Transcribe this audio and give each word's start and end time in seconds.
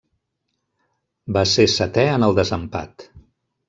Va 1.37 1.45
ser 1.53 1.69
setè 1.77 2.09
en 2.17 2.29
el 2.31 2.37
desempat. 2.43 3.11